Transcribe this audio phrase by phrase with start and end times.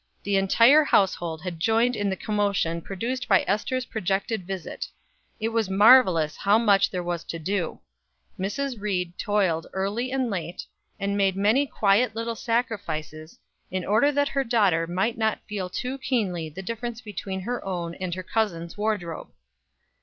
[0.23, 4.87] The entire household had joined in the commotion produced by Ester's projected visit.
[5.39, 7.81] It was marvelous how much there was to do.
[8.39, 8.81] Mrs.
[8.81, 10.65] Ried toiled early and late,
[10.99, 13.37] and made many quiet little sacrifices,
[13.69, 17.93] in order that her daughter might not feel too keenly the difference between her own
[17.93, 19.29] and her cousin's wardrobe.